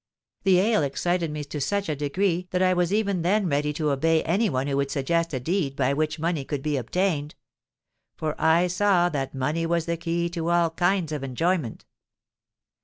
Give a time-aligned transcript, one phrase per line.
[0.41, 3.91] The ale excited me to such a degree that I was even then ready to
[3.91, 7.35] obey any one who would suggest a deed by which money could be obtained;
[8.17, 11.85] for I saw that money was the key to all kinds of enjoyment.